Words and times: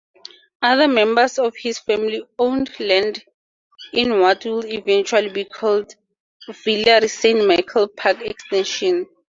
Other 0.63 0.87
members 0.87 1.37
of 1.37 1.55
his 1.55 1.77
family 1.77 2.23
owned 2.39 2.71
land 2.79 3.23
in 3.93 4.19
what 4.19 4.43
would 4.45 4.65
eventually 4.65 5.29
be 5.29 5.45
called 5.45 5.93
Villeray-Saint-Michel-Parc-Extension. 6.47 9.07